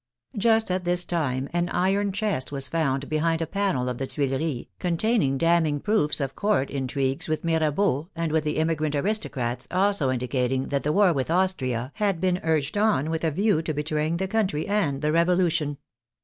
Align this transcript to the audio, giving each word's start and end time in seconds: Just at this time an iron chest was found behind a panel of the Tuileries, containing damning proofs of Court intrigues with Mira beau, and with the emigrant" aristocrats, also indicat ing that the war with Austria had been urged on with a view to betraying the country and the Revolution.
Just 0.35 0.71
at 0.71 0.83
this 0.83 1.05
time 1.05 1.47
an 1.53 1.69
iron 1.69 2.11
chest 2.11 2.51
was 2.51 2.67
found 2.67 3.07
behind 3.07 3.39
a 3.39 3.45
panel 3.45 3.87
of 3.87 3.99
the 3.99 4.07
Tuileries, 4.07 4.65
containing 4.79 5.37
damning 5.37 5.79
proofs 5.79 6.19
of 6.19 6.35
Court 6.35 6.71
intrigues 6.71 7.29
with 7.29 7.43
Mira 7.43 7.71
beau, 7.71 8.09
and 8.15 8.31
with 8.31 8.43
the 8.43 8.57
emigrant" 8.57 8.95
aristocrats, 8.95 9.67
also 9.69 10.09
indicat 10.09 10.49
ing 10.51 10.69
that 10.69 10.81
the 10.81 10.91
war 10.91 11.13
with 11.13 11.29
Austria 11.29 11.91
had 11.97 12.19
been 12.19 12.39
urged 12.41 12.79
on 12.79 13.11
with 13.11 13.23
a 13.23 13.29
view 13.29 13.61
to 13.61 13.75
betraying 13.75 14.17
the 14.17 14.27
country 14.27 14.65
and 14.67 15.03
the 15.03 15.11
Revolution. 15.11 15.77